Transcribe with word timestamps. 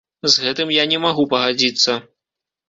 З 0.35 0.45
гэтым 0.45 0.71
я 0.75 0.85
не 0.93 0.99
магу 1.03 1.27
пагадзіцца. 1.35 1.99